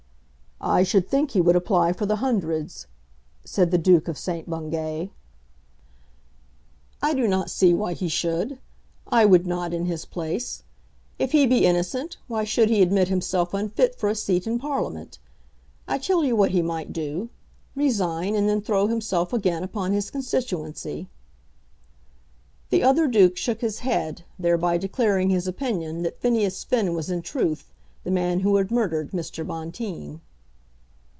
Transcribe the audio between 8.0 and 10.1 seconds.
should. I would not in his